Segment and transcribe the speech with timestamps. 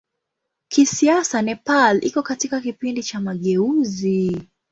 [0.67, 4.47] Kisiasa Nepal iko katika kipindi cha mageuzi.